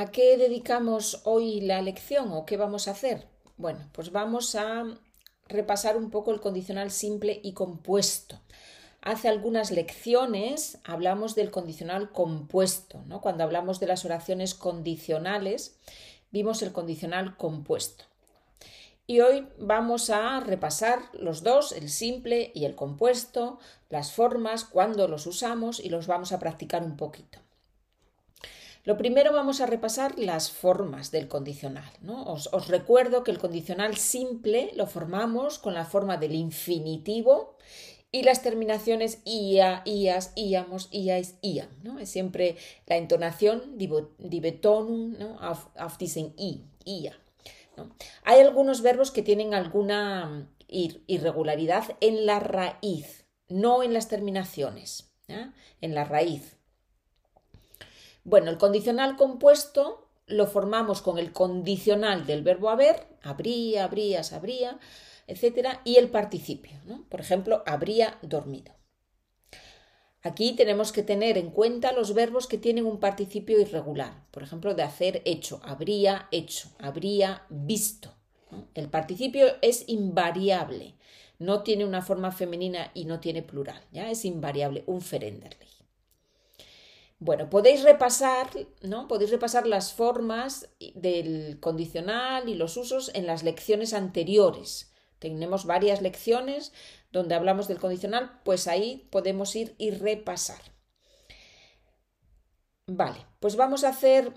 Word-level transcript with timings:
¿A 0.00 0.06
qué 0.06 0.38
dedicamos 0.38 1.20
hoy 1.24 1.60
la 1.60 1.82
lección 1.82 2.32
o 2.32 2.46
qué 2.46 2.56
vamos 2.56 2.88
a 2.88 2.92
hacer? 2.92 3.26
Bueno, 3.58 3.80
pues 3.92 4.12
vamos 4.12 4.54
a 4.54 4.86
repasar 5.46 5.98
un 5.98 6.10
poco 6.10 6.30
el 6.30 6.40
condicional 6.40 6.90
simple 6.90 7.38
y 7.42 7.52
compuesto. 7.52 8.40
Hace 9.02 9.28
algunas 9.28 9.70
lecciones 9.70 10.78
hablamos 10.84 11.34
del 11.34 11.50
condicional 11.50 12.12
compuesto, 12.12 13.02
¿no? 13.08 13.20
Cuando 13.20 13.44
hablamos 13.44 13.78
de 13.78 13.88
las 13.88 14.06
oraciones 14.06 14.54
condicionales, 14.54 15.76
vimos 16.30 16.62
el 16.62 16.72
condicional 16.72 17.36
compuesto. 17.36 18.06
Y 19.06 19.20
hoy 19.20 19.48
vamos 19.58 20.08
a 20.08 20.40
repasar 20.40 21.10
los 21.12 21.42
dos, 21.42 21.72
el 21.72 21.90
simple 21.90 22.52
y 22.54 22.64
el 22.64 22.74
compuesto, 22.74 23.58
las 23.90 24.12
formas, 24.12 24.64
cuándo 24.64 25.08
los 25.08 25.26
usamos 25.26 25.78
y 25.78 25.90
los 25.90 26.06
vamos 26.06 26.32
a 26.32 26.38
practicar 26.38 26.82
un 26.82 26.96
poquito. 26.96 27.40
Lo 28.84 28.96
primero 28.96 29.32
vamos 29.32 29.60
a 29.60 29.66
repasar 29.66 30.18
las 30.18 30.50
formas 30.50 31.10
del 31.10 31.28
condicional. 31.28 31.90
¿no? 32.00 32.24
Os, 32.24 32.68
recuerdo 32.68 33.24
que 33.24 33.30
el 33.30 33.38
condicional 33.38 33.96
simple 33.96 34.72
lo 34.74 34.86
formamos 34.86 35.58
con 35.58 35.74
la 35.74 35.84
forma 35.84 36.16
del 36.16 36.34
infinitivo 36.34 37.56
y 38.10 38.22
las 38.22 38.42
terminaciones 38.42 39.20
ia, 39.24 39.82
ias, 39.84 40.32
iamos, 40.34 40.88
iais, 40.92 41.36
iam. 41.42 41.68
Es 42.00 42.10
siempre 42.10 42.56
la 42.86 42.96
entonación 42.96 43.76
die 43.76 44.40
Betonung 44.40 45.18
¿no? 45.18 45.38
auf, 45.40 45.96
i, 46.00 46.64
ia. 46.84 47.14
Hay 48.24 48.40
algunos 48.40 48.82
verbos 48.82 49.10
que 49.10 49.22
tienen 49.22 49.54
alguna 49.54 50.50
irregularidad 50.68 51.96
en 52.00 52.26
la 52.26 52.40
raíz, 52.40 53.26
no 53.48 53.82
en 53.82 53.94
las 53.94 54.08
terminaciones, 54.08 55.12
en 55.80 55.94
la 55.94 56.04
raíz. 56.04 56.59
Bueno, 58.24 58.50
el 58.50 58.58
condicional 58.58 59.16
compuesto 59.16 60.08
lo 60.26 60.46
formamos 60.46 61.02
con 61.02 61.18
el 61.18 61.32
condicional 61.32 62.26
del 62.26 62.42
verbo 62.42 62.70
haber, 62.70 63.06
habría, 63.22 63.84
habría, 63.84 64.22
sabría, 64.22 64.78
etcétera, 65.26 65.80
y 65.84 65.96
el 65.96 66.10
participio. 66.10 66.78
¿no? 66.84 67.04
Por 67.08 67.20
ejemplo, 67.20 67.62
habría 67.66 68.18
dormido. 68.22 68.74
Aquí 70.22 70.52
tenemos 70.52 70.92
que 70.92 71.02
tener 71.02 71.38
en 71.38 71.50
cuenta 71.50 71.92
los 71.92 72.12
verbos 72.12 72.46
que 72.46 72.58
tienen 72.58 72.84
un 72.84 73.00
participio 73.00 73.58
irregular. 73.58 74.26
Por 74.30 74.42
ejemplo, 74.42 74.74
de 74.74 74.82
hacer 74.82 75.22
hecho, 75.24 75.60
habría 75.64 76.28
hecho, 76.30 76.68
habría 76.78 77.46
visto. 77.48 78.12
El 78.74 78.90
participio 78.90 79.46
es 79.62 79.88
invariable, 79.88 80.94
no 81.38 81.62
tiene 81.62 81.86
una 81.86 82.02
forma 82.02 82.32
femenina 82.32 82.90
y 82.94 83.04
no 83.04 83.20
tiene 83.20 83.42
plural, 83.42 83.80
ya 83.92 84.10
es 84.10 84.24
invariable, 84.24 84.82
un 84.86 85.00
ferenderlich. 85.00 85.79
Bueno, 87.22 87.50
podéis 87.50 87.82
repasar, 87.82 88.48
¿no? 88.80 89.06
Podéis 89.06 89.30
repasar 89.30 89.66
las 89.66 89.92
formas 89.92 90.70
del 90.94 91.60
condicional 91.60 92.48
y 92.48 92.54
los 92.54 92.78
usos 92.78 93.10
en 93.14 93.26
las 93.26 93.42
lecciones 93.42 93.92
anteriores. 93.92 94.94
Tenemos 95.18 95.66
varias 95.66 96.00
lecciones 96.00 96.72
donde 97.12 97.34
hablamos 97.34 97.68
del 97.68 97.78
condicional, 97.78 98.40
pues 98.42 98.66
ahí 98.66 99.06
podemos 99.10 99.54
ir 99.54 99.74
y 99.76 99.90
repasar. 99.90 100.62
Vale, 102.86 103.26
pues 103.38 103.54
vamos 103.54 103.84
a 103.84 103.90
hacer 103.90 104.32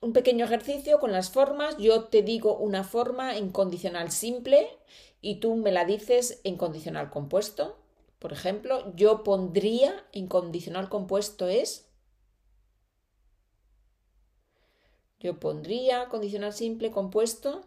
un 0.00 0.12
pequeño 0.12 0.44
ejercicio 0.44 1.00
con 1.00 1.10
las 1.10 1.30
formas. 1.30 1.76
Yo 1.78 2.04
te 2.04 2.22
digo 2.22 2.56
una 2.56 2.84
forma 2.84 3.36
en 3.36 3.50
condicional 3.50 4.12
simple 4.12 4.68
y 5.20 5.40
tú 5.40 5.56
me 5.56 5.72
la 5.72 5.84
dices 5.84 6.40
en 6.44 6.56
condicional 6.56 7.10
compuesto. 7.10 7.80
Por 8.20 8.32
ejemplo, 8.32 8.94
yo 8.94 9.24
pondría 9.24 10.06
en 10.12 10.28
condicional 10.28 10.88
compuesto 10.88 11.48
es 11.48 11.91
Yo 15.22 15.38
pondría 15.38 16.08
condicional 16.08 16.52
simple 16.52 16.90
compuesto. 16.90 17.62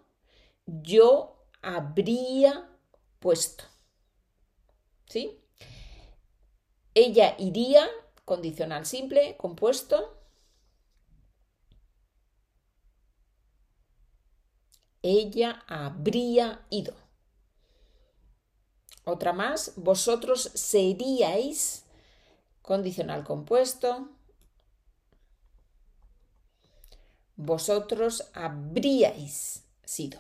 Yo 0.66 1.38
habría 1.62 2.70
puesto. 3.20 3.64
¿Sí? 5.08 5.40
Ella 6.94 7.36
iría, 7.40 7.88
condicional 8.26 8.86
simple, 8.86 9.38
compuesto. 9.38 10.18
Ella 15.02 15.64
habría 15.68 16.66
ido. 16.70 16.94
Otra 19.06 19.32
más, 19.32 19.74
vosotros 19.78 20.42
seríais, 20.56 21.86
condicional 22.62 23.24
compuesto. 23.24 24.10
Vosotros 27.38 28.30
habríais 28.34 29.64
sido. 29.84 30.20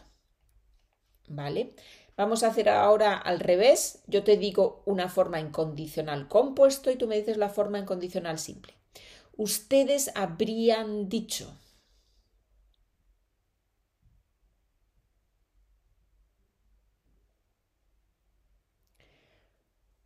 ¿Vale? 1.28 1.76
Vamos 2.18 2.42
a 2.44 2.48
hacer 2.48 2.68
ahora 2.70 3.16
al 3.18 3.40
revés. 3.40 4.02
Yo 4.08 4.24
te 4.24 4.38
digo 4.38 4.82
una 4.86 5.10
forma 5.10 5.40
en 5.40 5.52
condicional 5.52 6.28
compuesto 6.28 6.90
y 6.92 6.96
tú 6.96 7.08
me 7.08 7.18
dices 7.18 7.38
la 7.38 7.50
forma 7.50 7.78
en 7.80 7.86
condicional 7.86 8.40
simple. 8.40 8.74
Ustedes 9.38 10.12
habrían 10.16 11.10
dicho. 11.10 11.54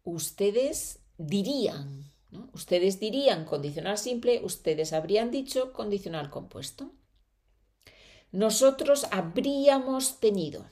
Ustedes 0.03 1.00
dirían. 1.18 2.09
Ustedes 2.53 3.00
dirían 3.00 3.45
condicional 3.45 3.97
simple, 3.97 4.41
ustedes 4.44 4.94
habrían 4.94 5.31
dicho 5.31 5.73
condicional 5.73 6.29
compuesto. 6.29 6.91
Nosotros 8.31 9.07
habríamos 9.12 10.19
tenido. 10.19 10.66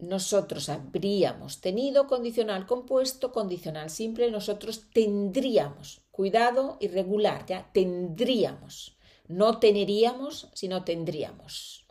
Nosotros 0.00 0.68
habríamos 0.68 1.60
tenido 1.60 2.06
condicional 2.06 2.66
compuesto, 2.66 3.32
condicional 3.32 3.90
simple, 3.90 4.30
nosotros 4.30 4.90
tendríamos. 4.92 6.02
Cuidado, 6.12 6.78
irregular, 6.80 7.46
ya 7.46 7.70
tendríamos. 7.72 8.96
No 9.26 9.58
teneríamos, 9.58 10.48
sino 10.54 10.84
tendríamos. 10.84 11.87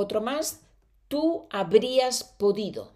Otro 0.00 0.20
más, 0.20 0.60
tú 1.08 1.48
habrías 1.50 2.22
podido. 2.22 2.92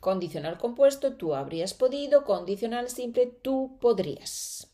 Condicional 0.00 0.58
compuesto, 0.58 1.16
tú 1.16 1.34
habrías 1.34 1.72
podido. 1.72 2.24
Condicional 2.24 2.90
simple, 2.90 3.26
tú 3.26 3.78
podrías. 3.80 4.70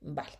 Vale. 0.00 0.38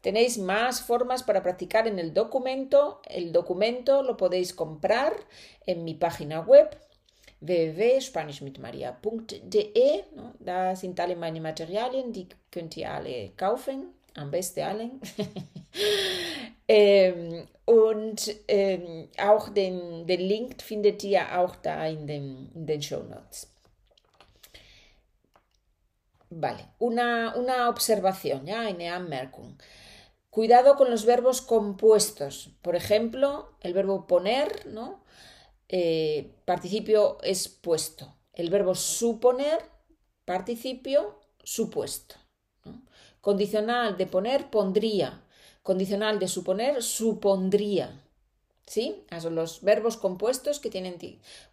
Tenéis 0.00 0.38
más 0.38 0.80
formas 0.80 1.22
para 1.22 1.42
practicar 1.42 1.86
en 1.86 1.98
el 1.98 2.14
documento. 2.14 3.02
El 3.04 3.32
documento 3.32 4.02
lo 4.02 4.16
podéis 4.16 4.54
comprar 4.54 5.12
en 5.66 5.84
mi 5.84 5.92
página 5.92 6.40
web 6.40 6.70
www.spanishmitmaria.de. 7.42 10.04
Da 10.38 10.74
sind 10.74 10.98
alle 11.00 11.16
meine 11.16 11.42
Materialien, 11.42 12.14
die 12.14 12.28
könnt 12.50 12.78
ihr 12.78 12.90
alle 12.90 13.32
kaufen 13.36 13.92
am 14.16 14.30
besten 14.30 14.60
allen. 14.60 15.00
ähm, 16.68 17.46
und 17.64 18.34
ähm, 18.48 19.08
auch 19.18 19.48
den, 19.48 20.06
den 20.06 20.20
Link 20.20 20.62
findet 20.62 21.02
ihr 21.04 21.38
auch 21.38 21.56
da 21.56 21.86
in 21.86 22.06
den, 22.06 22.82
Show 22.82 23.02
Notes. 23.02 23.48
Vale, 26.30 26.68
una, 26.78 27.68
observación, 27.68 28.46
ya, 28.46 28.60
eine 28.60 28.92
Anmerkung. 28.92 29.58
Cuidado 30.30 30.76
con 30.76 30.90
los 30.90 31.04
verbos 31.04 31.42
compuestos. 31.42 32.50
Por 32.62 32.74
ejemplo, 32.74 33.50
el 33.60 33.74
verbo 33.74 34.06
poner, 34.06 34.66
¿no? 34.66 35.04
Eh, 35.68 36.34
participio 36.46 37.18
es 37.22 37.48
puesto. 37.48 38.16
El 38.32 38.48
verbo 38.48 38.74
suponer, 38.74 39.58
participio 40.24 41.20
supuesto. 41.44 42.21
Condicional 43.22 43.96
de 43.96 44.06
poner, 44.06 44.50
pondría. 44.50 45.24
Condicional 45.62 46.18
de 46.18 46.28
suponer, 46.28 46.82
supondría. 46.82 48.04
¿Sí? 48.66 49.04
Los 49.30 49.62
verbos 49.62 49.96
compuestos 49.96 50.60
que 50.60 50.70
tienen 50.70 50.98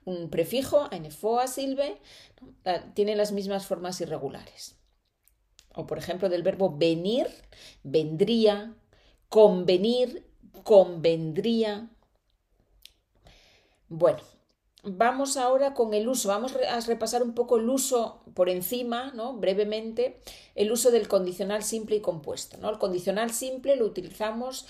un 0.04 0.30
prefijo, 0.30 0.88
eine 0.92 1.12
silbe, 1.12 2.02
tienen 2.96 3.18
las 3.18 3.32
mismas 3.32 3.66
formas 3.66 4.02
irregulares. 4.02 4.76
O 5.76 5.86
por 5.86 5.98
ejemplo, 5.98 6.28
del 6.28 6.44
verbo 6.44 6.76
venir, 6.76 7.28
vendría, 7.84 8.76
convenir, 9.30 10.26
convendría. 10.64 11.90
Bueno, 13.88 14.20
Vamos 14.84 15.36
ahora 15.36 15.74
con 15.74 15.94
el 15.94 16.08
uso, 16.08 16.30
vamos 16.30 16.56
a 16.56 16.80
repasar 16.80 17.22
un 17.22 17.34
poco 17.34 17.58
el 17.58 17.70
uso 17.70 18.22
por 18.34 18.48
encima, 18.48 19.12
¿no? 19.14 19.34
brevemente, 19.34 20.22
el 20.56 20.72
uso 20.72 20.90
del 20.90 21.10
condicional 21.10 21.64
simple 21.64 21.98
y 21.98 22.02
compuesto. 22.02 22.58
¿no? 22.58 22.70
El 22.70 22.78
condicional 22.78 23.32
simple 23.32 23.76
lo 23.76 23.86
utilizamos 23.86 24.68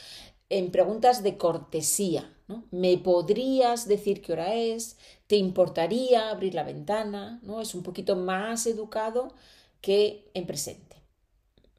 en 0.50 0.72
preguntas 0.72 1.22
de 1.22 1.38
cortesía, 1.38 2.36
¿no? 2.48 2.64
¿Me 2.72 2.98
podrías 2.98 3.88
decir 3.88 4.24
qué 4.24 4.34
hora 4.34 4.56
es? 4.56 4.98
¿Te 5.28 5.36
importaría 5.36 6.32
abrir 6.32 6.56
la 6.56 6.64
ventana? 6.64 7.40
¿no? 7.44 7.62
Es 7.62 7.76
un 7.76 7.84
poquito 7.84 8.16
más 8.16 8.66
educado 8.66 9.36
que 9.80 10.28
en 10.34 10.48
presente. 10.48 10.96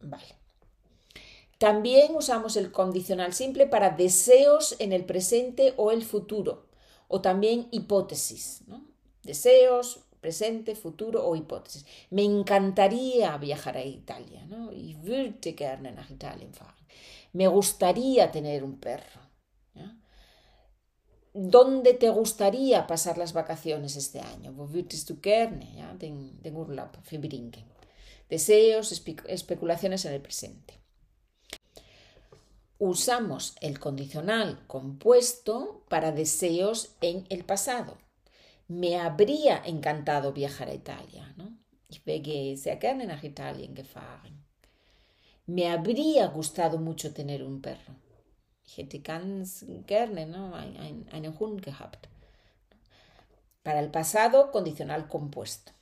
Vale. 0.01 0.37
También 1.59 2.15
usamos 2.15 2.57
el 2.57 2.71
condicional 2.71 3.35
simple 3.35 3.67
para 3.67 3.91
deseos 3.91 4.77
en 4.79 4.93
el 4.93 5.05
presente 5.05 5.75
o 5.77 5.91
el 5.91 6.05
futuro, 6.05 6.70
o 7.11 7.21
también 7.21 7.69
hipótesis. 7.73 8.63
Deseos, 9.23 10.01
presente, 10.21 10.75
futuro 10.75 11.27
o 11.27 11.35
hipótesis. 11.35 11.85
Me 12.11 12.25
encantaría 12.25 13.37
viajar 13.37 13.77
a 13.77 13.85
Italia. 13.85 14.47
¿no? 14.47 14.73
Ich 14.73 14.97
würde 15.03 15.55
gerne 15.55 15.91
nach. 15.93 16.11
Me 17.33 17.49
gustaría 17.49 18.31
tener 18.31 18.63
un 18.65 18.79
perro. 18.79 19.21
¿Dónde 21.33 21.95
te 21.95 22.11
gustaría 22.11 22.89
pasar 22.89 23.17
las 23.17 23.33
vacaciones 23.33 23.95
este 23.97 24.21
año? 24.21 24.53
Wo 24.53 24.67
würdest 24.67 25.09
du 25.09 25.17
den, 25.21 26.57
Urlaub? 26.57 26.91
Deseos, 28.29 28.93
especulaciones 29.27 30.05
en 30.07 30.13
el 30.13 30.21
presente. 30.21 30.75
Usamos 32.83 33.57
el 33.61 33.79
condicional 33.79 34.67
compuesto 34.67 35.85
para 35.91 36.13
deseos 36.13 36.97
en 37.03 37.27
el 37.29 37.45
pasado. 37.45 37.99
Me 38.69 38.99
habría 38.99 39.63
encantado 39.67 40.33
viajar 40.33 40.71
a 40.71 40.75
Italia. 40.75 41.35
¿no? 41.37 41.59
Ich 41.91 42.03
wäre 42.07 42.57
Italien 43.23 43.77
gefahren. 43.77 44.43
Me 45.45 45.69
habría 45.69 46.29
gustado 46.29 46.79
mucho 46.79 47.13
tener 47.13 47.43
un 47.43 47.61
perro. 47.61 47.97
Hätte 48.65 49.01
ganz 49.01 49.63
¿no? 49.63 50.55
ein, 50.57 51.07
einen 51.13 51.37
Hund 51.39 51.61
gehabt. 51.61 52.07
Para 53.63 53.81
el 53.81 53.91
pasado, 53.91 54.51
condicional 54.51 55.07
compuesto. 55.07 55.73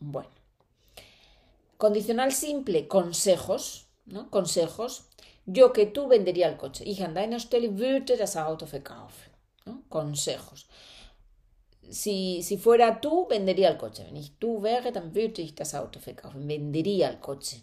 Bueno. 0.00 0.30
Condicional 1.76 2.32
simple, 2.32 2.88
consejos. 2.88 3.88
¿no? 4.06 4.30
Consejos. 4.30 5.07
Yo 5.50 5.72
que 5.72 5.86
tú 5.86 6.08
vendería 6.08 6.46
el 6.46 6.58
coche. 6.58 6.84
Ich 6.84 7.02
an 7.02 7.14
deiner 7.14 7.40
Stelle 7.40 7.78
würde 7.78 8.18
das 8.18 8.36
Auto 8.36 8.66
verkaufen. 8.66 9.32
¿no? 9.64 9.82
Consejos. 9.88 10.68
Si, 11.90 12.42
si, 12.42 12.58
fuera 12.58 13.00
tú, 13.00 13.26
vendería 13.30 13.70
el 13.70 13.78
coche. 13.78 14.04
Wenn 14.04 14.18
ich 14.18 14.38
tú 14.38 14.60
wäre, 14.60 14.92
dann 14.92 15.14
würde 15.14 15.40
ich 15.40 15.54
das 15.54 15.74
Auto 15.74 16.00
verkaufen. 16.00 16.46
Vendería 16.46 17.08
el 17.08 17.18
coche. 17.20 17.62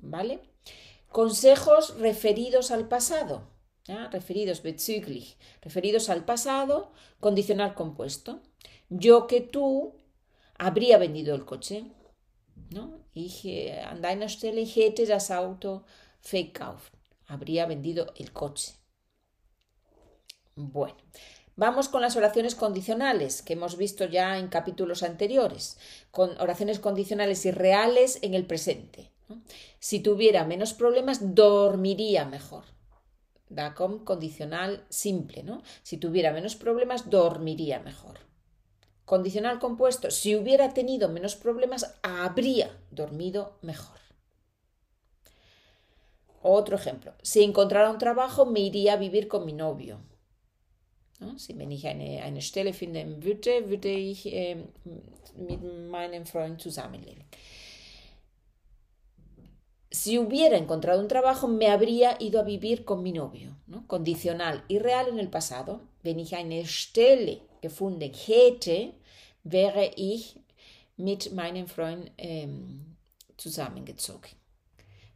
¿Vale? 0.00 0.40
Consejos 1.12 1.96
referidos 2.00 2.72
al 2.72 2.88
pasado. 2.88 3.42
Referidos 4.10 4.60
bezüglich. 4.62 5.36
Referidos 5.62 6.10
al 6.10 6.24
pasado, 6.24 6.90
condicional 7.20 7.74
compuesto. 7.74 8.40
Yo 8.88 9.28
que 9.28 9.40
tú 9.40 9.94
habría 10.58 10.98
vendido 10.98 11.36
el 11.36 11.44
coche. 11.44 11.84
¿no? 12.70 12.98
Ich 13.14 13.46
an 13.86 14.02
deiner 14.02 14.28
Stelle 14.28 14.64
hätte 14.64 15.06
das 15.06 15.30
Auto 15.30 15.84
verkauft. 16.30 16.92
Habría 17.26 17.66
vendido 17.66 18.12
el 18.16 18.32
coche. 18.32 18.74
Bueno, 20.56 20.96
vamos 21.56 21.88
con 21.88 22.02
las 22.02 22.16
oraciones 22.16 22.54
condicionales 22.54 23.42
que 23.42 23.52
hemos 23.52 23.76
visto 23.76 24.04
ya 24.04 24.38
en 24.38 24.48
capítulos 24.48 25.02
anteriores, 25.02 25.78
con 26.10 26.38
oraciones 26.40 26.80
condicionales 26.80 27.46
y 27.46 27.50
reales 27.50 28.18
en 28.22 28.34
el 28.34 28.46
presente. 28.46 29.10
Si 29.78 30.00
tuviera 30.00 30.44
menos 30.44 30.74
problemas, 30.74 31.34
dormiría 31.34 32.24
mejor. 32.24 32.64
Da 33.48 33.74
con 33.74 34.04
condicional 34.04 34.84
simple, 34.88 35.42
¿no? 35.42 35.62
Si 35.82 35.96
tuviera 35.96 36.32
menos 36.32 36.56
problemas, 36.56 37.10
dormiría 37.10 37.80
mejor. 37.80 38.18
Condicional 39.04 39.58
compuesto, 39.58 40.10
si 40.10 40.36
hubiera 40.36 40.72
tenido 40.72 41.08
menos 41.08 41.34
problemas, 41.34 41.96
habría 42.02 42.78
dormido 42.90 43.58
mejor. 43.60 43.98
Otro 46.42 46.76
ejemplo, 46.76 47.12
si 47.22 47.42
encontrara 47.42 47.90
un 47.90 47.98
trabajo, 47.98 48.46
me 48.46 48.60
iría 48.60 48.94
a 48.94 48.96
vivir 48.96 49.28
con 49.28 49.44
mi 49.44 49.52
novio. 49.52 50.00
¿No? 51.18 51.38
Si 51.38 51.52
wenn 51.54 51.70
ich 51.70 51.86
eine, 51.86 52.40
Stelle 52.40 52.72
finden 52.72 53.22
würde, 53.22 53.68
würde 53.68 53.90
ich 53.90 54.26
äh, 54.32 54.56
mit 55.36 55.62
meinem 55.90 56.24
Freund 56.24 56.60
zusammenleben 56.62 57.26
si 59.90 60.18
hubiera 60.18 60.56
encontrado 60.56 61.00
un 61.00 61.08
trabajo, 61.08 61.48
me 61.48 61.66
habría 61.66 62.16
ido 62.20 62.40
a 62.40 62.44
vivir 62.44 62.84
con 62.84 63.02
mi 63.02 63.12
novio. 63.12 63.56
¿no? 63.66 63.86
Condicional 63.86 64.64
y 64.68 64.78
real 64.78 65.08
en 65.08 65.18
el 65.18 65.28
pasado. 65.28 65.80
Wenn 66.02 66.18
ich 66.18 66.34
eine 66.34 66.64
Stelle 66.66 67.40
gefunden 67.60 68.12
hätte, 68.14 68.94
wäre 69.42 69.90
ich 69.96 70.36
mit 70.96 71.32
meinem 71.32 71.66
Freund 71.66 72.10
ähm, 72.16 72.96
zusammengezogen. 73.36 74.39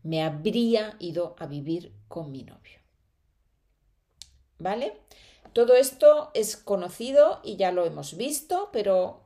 Me 0.04 0.22
habría 0.22 0.94
ido 1.00 1.34
a 1.38 1.46
vivir 1.46 1.92
con 2.06 2.30
mi 2.30 2.44
novio. 2.44 2.78
¿Vale? 4.58 5.00
Todo 5.52 5.74
esto 5.74 6.30
es 6.34 6.56
conocido 6.56 7.40
y 7.42 7.56
ya 7.56 7.72
lo 7.72 7.84
hemos 7.84 8.16
visto, 8.16 8.70
pero 8.72 9.24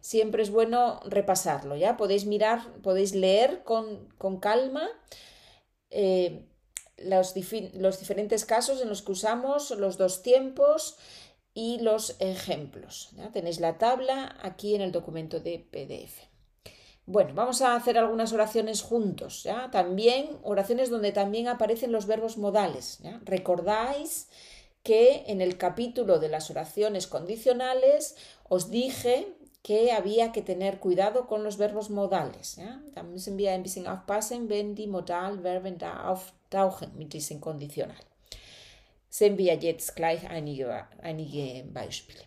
siempre 0.00 0.42
es 0.42 0.50
bueno 0.50 1.00
repasarlo, 1.04 1.76
¿ya? 1.76 1.96
Podéis 1.96 2.24
mirar, 2.24 2.72
podéis 2.82 3.14
leer 3.14 3.62
con, 3.64 4.08
calma 4.40 4.88
eh, 5.90 6.46
los, 6.96 7.34
los 7.74 7.98
diferentes 7.98 8.44
casos 8.44 8.80
en 8.80 8.88
los 8.88 9.02
que 9.02 9.12
usamos 9.12 9.70
los 9.70 9.98
dos 9.98 10.22
tiempos 10.22 10.96
y 11.54 11.78
los 11.80 12.16
ejemplos. 12.20 13.10
¿ya? 13.16 13.32
Tenéis 13.32 13.58
la 13.58 13.78
tabla 13.78 14.36
aquí 14.42 14.74
en 14.74 14.80
el 14.80 14.92
documento 14.92 15.40
de 15.40 15.58
PDF. 15.58 16.27
Bueno, 17.10 17.32
vamos 17.34 17.62
a 17.62 17.74
hacer 17.74 17.96
algunas 17.96 18.34
oraciones 18.34 18.82
juntos, 18.82 19.42
¿ya? 19.42 19.70
También 19.70 20.28
oraciones 20.42 20.90
donde 20.90 21.10
también 21.10 21.48
aparecen 21.48 21.90
los 21.90 22.04
verbos 22.04 22.36
modales, 22.36 22.98
¿ya? 23.00 23.18
Recordáis 23.24 24.28
que 24.82 25.24
en 25.26 25.40
el 25.40 25.56
capítulo 25.56 26.18
de 26.18 26.28
las 26.28 26.50
oraciones 26.50 27.06
condicionales 27.06 28.14
os 28.46 28.70
dije 28.70 29.26
que 29.62 29.90
había 29.92 30.32
que 30.32 30.42
tener 30.42 30.80
cuidado 30.80 31.26
con 31.26 31.44
los 31.44 31.56
verbos 31.56 31.88
modales. 31.88 32.56
Ja? 32.56 32.82
Da 32.94 33.02
müssen 33.02 33.38
wir 33.38 33.52
ein 33.52 33.62
bisschen 33.62 33.86
aufpassen, 33.86 34.50
wenn 34.50 34.74
die 34.74 34.86
Modalverben 34.86 35.78
da 35.78 36.10
auftauchen 36.10 36.90
mit 36.98 37.14
diesem 37.14 37.40
Konditional. 37.40 38.04
Sehen 39.08 39.38
wir 39.38 39.54
jetzt 39.54 39.96
gleich 39.96 40.28
einige 40.28 41.64
Beispiele. 41.72 42.20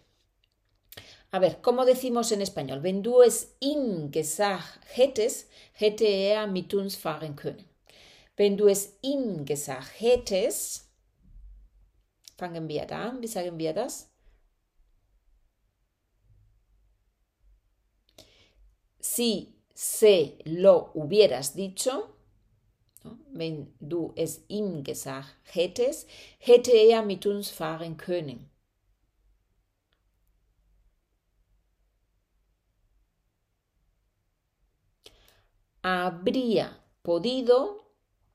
A 1.31 1.39
ver, 1.39 1.61
¿cómo 1.61 1.85
decimos 1.85 2.31
en 2.31 2.41
español? 2.41 2.83
Wenn 2.83 3.03
du 3.03 3.21
es 3.21 3.55
ihm 3.59 4.11
gesagt 4.11 4.81
hättest, 4.93 5.49
hätte 5.73 6.05
er 6.05 6.47
mit 6.47 6.73
uns 6.73 6.95
fahren 6.97 7.35
können. 7.35 7.65
Wenn 8.35 8.57
du 8.57 8.67
es 8.67 8.97
ihm 9.01 9.45
gesagt 9.45 9.99
hättest, 9.99 10.89
fangen 12.37 12.67
wir 12.67 12.85
da 12.85 13.09
an, 13.09 13.21
wir 13.21 13.73
das? 13.73 14.11
si 19.01 19.55
se 19.73 20.37
lo 20.45 20.91
hubieras 20.93 21.55
dicho, 21.55 22.15
¿no? 23.03 23.17
wenn 23.33 23.73
du 23.79 24.13
es 24.15 24.43
ihm 24.47 24.83
gesagt 24.83 25.35
hättest, 25.53 26.07
hätte 26.37 26.71
er 26.71 27.03
mit 27.03 27.25
uns 27.25 27.49
fahren 27.49 27.97
können. 27.97 28.50
Habría 35.81 36.79
podido 37.01 37.85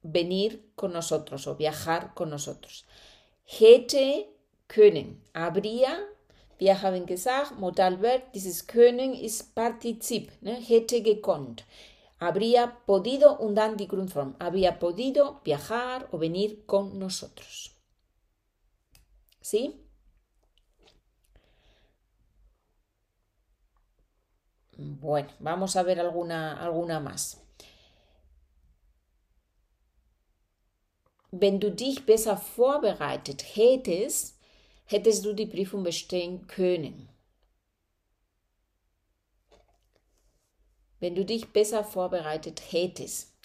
venir 0.02 0.72
con 0.74 0.92
nosotros 0.92 1.46
o 1.46 1.56
viajar 1.56 2.14
con 2.14 2.30
nosotros. 2.30 2.86
Hätte 3.44 4.28
können. 4.66 5.22
Habría 5.32 5.98
Wir 6.58 6.80
haben 6.80 7.04
gesagt, 7.04 7.58
Modalverb, 7.58 8.32
dieses 8.32 8.66
können 8.66 9.14
ist 9.14 9.54
Partizip, 9.54 10.32
ne? 10.40 10.54
hätte 10.54 11.02
gekonnt. 11.02 11.64
Habría 12.18 12.78
podido 12.86 13.36
und 13.36 13.56
dann 13.56 13.76
die 13.76 13.86
Grundform. 13.86 14.36
Habría 14.38 14.78
podido 14.78 15.42
viajar 15.44 16.08
o 16.12 16.18
venir 16.18 16.64
con 16.64 16.98
nosotros. 16.98 17.72
¿Sí? 19.42 19.85
Bueno, 24.76 25.28
vamos 25.38 25.76
a 25.76 25.82
ver 25.82 26.00
alguna, 26.00 26.60
alguna 26.60 27.00
más. 27.00 27.42
Wenn 31.30 31.60
du 31.60 31.70
dich 31.70 32.04
besser 32.06 32.36
vorbereitet 32.36 33.42
hättest, 33.56 34.38
hättest 34.86 35.24
du 35.24 35.32
die 35.34 35.46
Prüfung 35.46 35.82
bestehen 35.82 36.46
können. 36.46 37.08
Wenn 41.00 41.14
du 41.14 41.24
dich 41.24 41.52
besser 41.52 41.84
vorbereitet 41.84 42.60
hättest. 42.72 43.36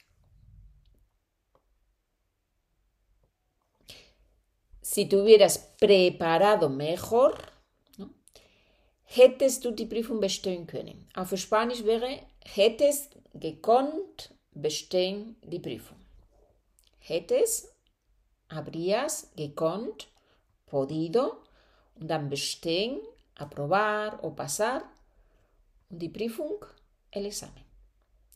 si 4.91 5.05
te 5.05 5.15
hubieras 5.15 5.57
preparado 5.79 6.69
mejor. 6.69 7.50
Hättest 9.15 9.65
du 9.65 9.71
die 9.71 9.85
Prüfung 9.85 10.19
bestehen 10.19 10.65
können. 10.67 11.07
Auf 11.15 11.35
Spanisch 11.37 11.83
wäre 11.83 12.19
hättest 12.43 13.17
gekonnt 13.33 14.33
bestehen 14.53 15.35
die 15.43 15.59
Prüfung. 15.59 15.97
Hättest, 16.99 17.73
habrías 18.49 19.31
gekonnt, 19.35 20.07
podido 20.65 21.37
und 21.95 22.07
dann 22.07 22.29
bestehen, 22.29 23.01
aprobar 23.35 24.23
o 24.23 24.31
pasar 24.31 24.83
und 25.89 25.99
die 25.99 26.09
Prüfung, 26.09 26.65
el 27.11 27.25
examen. 27.25 27.65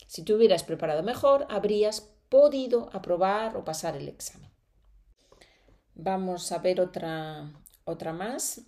Si 0.07 0.23
te 0.23 0.33
hubieras 0.33 0.63
preparado 0.63 1.03
mejor, 1.03 1.47
habrías 1.49 2.01
podido 2.29 2.89
aprobar 2.91 3.55
o 3.55 3.63
pasar 3.63 3.95
el 3.95 4.09
examen. 4.09 4.51
Vamos 5.93 6.51
a 6.51 6.59
ver 6.59 6.81
otra, 6.81 7.49
otra 7.85 8.11
más. 8.11 8.61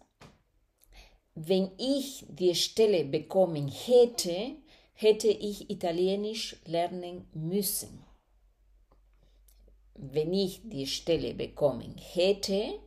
Wenn 1.39 1.70
ich 1.77 2.25
die 2.29 2.56
Stelle 2.56 3.06
bekommen 3.06 3.67
hätte, 3.67 4.56
hätte 4.94 5.27
ich 5.27 5.70
Italienisch 5.70 6.56
lernen 6.65 7.27
müssen. 7.32 8.03
Wenn 9.94 10.34
ich 10.34 10.62
die 10.63 10.88
Stelle 10.88 11.36
bekommen 11.36 11.96
hätte, 12.00 12.79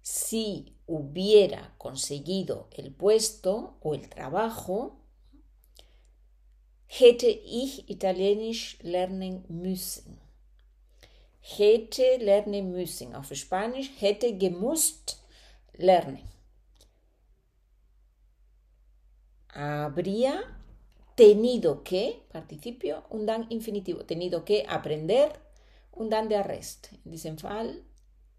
si 0.00 0.76
hubiera 0.86 1.74
conseguido 1.78 2.68
el 2.76 2.92
puesto 2.92 3.76
o 3.80 3.94
el 3.94 4.08
trabajo, 4.08 5.00
hätte 6.86 7.26
ich 7.26 7.90
Italienisch 7.90 8.78
lernen 8.82 9.44
müssen. 9.48 10.27
Hätte 11.56 12.18
lernen 12.18 12.72
müssen. 12.72 13.14
Auf 13.14 13.34
Spanisch 13.34 13.90
hätte 14.00 14.36
gemusst 14.36 15.22
lernen. 15.72 16.28
Habría 19.48 20.42
tenido 21.14 21.82
que, 21.82 22.22
participio, 22.30 23.04
un 23.10 23.26
dan 23.26 23.46
infinitivo, 23.48 24.04
tenido 24.04 24.44
que 24.44 24.66
aprender 24.68 25.32
un 25.92 26.10
dan 26.10 26.28
de 26.28 26.36
arrest, 26.36 26.92
en 26.92 27.10
diesem 27.10 27.38
Fall 27.38 27.82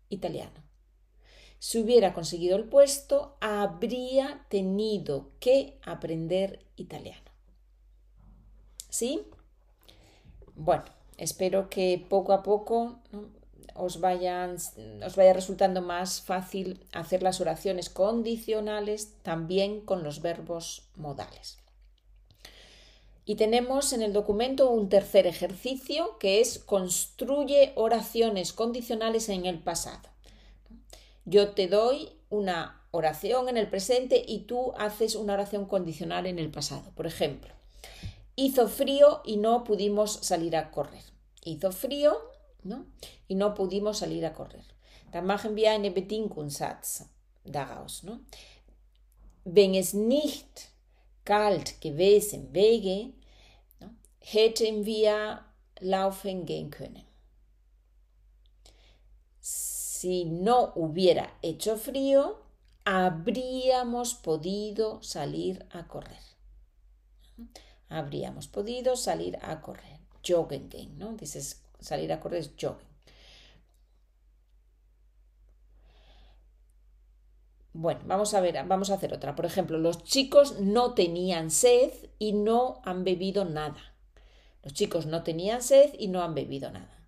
italiano. 0.10 0.63
Si 1.58 1.80
hubiera 1.80 2.13
conseguido 2.13 2.56
el 2.56 2.70
puesto, 2.70 3.38
habría 3.42 4.46
tenido 4.50 5.32
que 5.39 5.78
aprender 5.84 6.66
italiano. 6.78 7.32
¿Sí? 8.89 9.25
Bueno, 10.56 10.86
espero 11.20 11.70
que 11.70 12.04
poco 12.10 12.34
a 12.34 12.44
poco 12.44 13.00
os, 13.76 14.00
vayan, 14.00 14.56
os 15.06 15.16
vaya 15.16 15.34
resultando 15.34 15.82
más 15.82 16.22
fácil 16.22 16.86
hacer 16.94 17.22
las 17.22 17.42
oraciones 17.42 17.90
condicionales 17.90 19.14
también 19.22 19.82
con 19.82 20.04
los 20.04 20.22
verbos 20.22 20.90
modales. 20.96 21.58
Y 23.26 23.36
tenemos 23.36 23.94
en 23.94 24.02
el 24.02 24.14
documento 24.14 24.72
un 24.72 24.90
tercer 24.90 25.28
ejercicio 25.28 26.18
que 26.18 26.42
es 26.42 26.58
construye 26.58 27.74
oraciones 27.76 28.54
condicionales 28.54 29.30
en 29.30 29.46
el 29.46 29.60
pasado. 29.60 30.10
Yo 31.26 31.50
te 31.50 31.68
doy 31.68 32.10
una 32.30 32.82
oración 32.92 33.50
en 33.50 33.58
el 33.58 33.70
presente 33.70 34.24
y 34.26 34.46
tú 34.46 34.74
haces 34.78 35.14
una 35.14 35.34
oración 35.34 35.66
condicional 35.66 36.26
en 36.26 36.40
el 36.40 36.50
pasado. 36.50 36.92
Por 36.96 37.06
ejemplo, 37.06 37.54
Hizo 38.41 38.69
frío 38.69 39.22
y 39.25 39.36
no 39.36 39.65
pudimos 39.65 40.13
salir 40.22 40.55
a 40.55 40.72
correr. 40.72 41.03
Hizo 41.43 41.74
frío, 41.74 42.17
¿no? 42.63 42.86
Y 43.27 43.36
no 43.36 43.53
pudimos 43.53 43.98
salir 43.98 44.25
a 44.25 44.34
correr. 44.34 44.63
Dann 45.12 45.25
machen 45.25 45.58
wir 45.58 45.72
eine 45.72 45.91
Bedingungssatz 45.91 47.03
daraus, 47.43 48.05
¿no? 48.05 48.22
Wenn 49.43 49.75
es 49.75 49.93
nicht 49.93 50.69
kalt 51.25 51.81
gewesen 51.81 52.53
wäre, 52.53 53.12
¿no? 53.81 53.89
hätten 54.22 54.86
wir 54.86 55.43
laufen 55.81 56.46
gehen 56.46 56.69
können. 56.69 57.05
Si 59.41 60.24
no 60.24 60.72
hubiera 60.75 61.27
hecho 61.41 61.75
frío, 61.75 62.38
habríamos 62.86 64.13
podido 64.13 65.03
salir 65.03 65.65
a 65.72 65.89
correr 65.89 66.29
habríamos 67.89 68.48
podido 68.48 68.96
salir 68.96 69.38
a 69.41 69.62
correr. 69.62 70.00
Joggen 70.25 70.69
¿no? 70.98 71.13
Dices, 71.13 71.62
salir 71.79 72.12
a 72.13 72.19
correr 72.19 72.41
es 72.41 72.51
joggen. 72.60 72.88
Bueno, 77.74 78.01
vamos 78.05 78.34
a 78.34 78.41
ver, 78.41 78.62
vamos 78.67 78.89
a 78.89 78.96
hacer 78.96 79.13
otra. 79.13 79.36
Por 79.36 79.46
ejemplo, 79.46 79.77
los 79.77 80.03
chicos 80.03 80.60
no 80.60 80.93
tenían 80.96 81.51
sed 81.51 81.91
y 82.17 82.34
no 82.34 82.81
han 82.84 83.03
bebido 83.03 83.46
nada. 83.46 83.93
Los 84.63 84.74
chicos 84.74 85.05
no 85.05 85.24
tenían 85.24 85.62
sed 85.62 85.93
y 85.98 86.08
no 86.08 86.22
han 86.22 86.36
bebido 86.36 86.72
nada. 86.72 87.00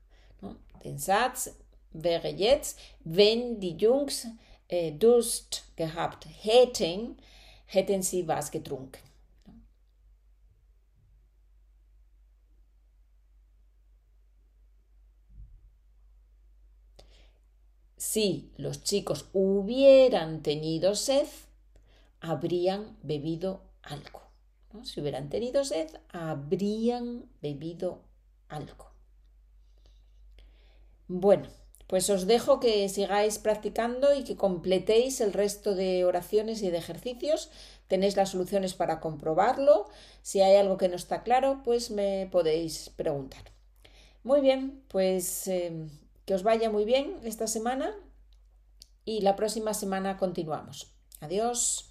¿no? 0.41 0.57
Den 0.83 0.99
Satz 0.99 1.51
wäre 1.91 2.29
jetzt, 2.29 2.79
wenn 3.03 3.59
die 3.59 3.75
Jungs 3.77 4.27
äh, 4.69 4.91
Durst 4.91 5.65
gehabt 5.75 6.25
hätten, 6.41 7.17
hätten 7.65 8.01
sie 8.01 8.25
was 8.27 8.49
getrunken. 8.49 9.10
Si 18.01 18.51
los 18.57 18.83
chicos 18.83 19.27
hubieran 19.31 20.41
tenido 20.41 20.95
sed, 20.95 21.27
habrían 22.19 22.97
bebido 23.03 23.61
algo. 23.83 24.23
Si 24.81 24.99
hubieran 24.99 25.29
tenido 25.29 25.63
sed, 25.63 25.87
habrían 26.09 27.29
bebido 27.43 28.01
algo. 28.49 28.89
Bueno, 31.07 31.47
pues 31.85 32.09
os 32.09 32.25
dejo 32.25 32.59
que 32.59 32.89
sigáis 32.89 33.37
practicando 33.37 34.15
y 34.15 34.23
que 34.23 34.35
completéis 34.35 35.21
el 35.21 35.31
resto 35.31 35.75
de 35.75 36.03
oraciones 36.03 36.63
y 36.63 36.71
de 36.71 36.79
ejercicios. 36.79 37.51
Tenéis 37.87 38.15
las 38.15 38.29
soluciones 38.29 38.73
para 38.73 38.99
comprobarlo. 38.99 39.87
Si 40.23 40.41
hay 40.41 40.55
algo 40.55 40.77
que 40.77 40.89
no 40.89 40.95
está 40.95 41.21
claro, 41.21 41.61
pues 41.63 41.91
me 41.91 42.27
podéis 42.31 42.89
preguntar. 42.89 43.43
Muy 44.23 44.41
bien, 44.41 44.81
pues 44.87 45.47
eh, 45.47 45.87
que 46.31 46.35
os 46.35 46.43
vaya 46.43 46.69
muy 46.69 46.85
bien 46.85 47.19
esta 47.25 47.45
semana 47.45 47.93
y 49.03 49.19
la 49.19 49.35
próxima 49.35 49.73
semana 49.73 50.15
continuamos. 50.15 50.95
Adiós. 51.19 51.90